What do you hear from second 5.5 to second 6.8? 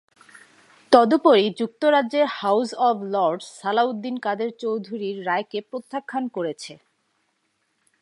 প্রত্যাখ্যান করেছে।